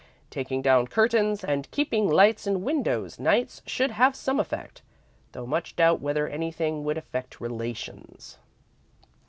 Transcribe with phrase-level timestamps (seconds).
[0.31, 4.81] Taking down curtains and keeping lights in windows nights should have some effect,
[5.33, 8.39] though much doubt whether anything would affect Relations."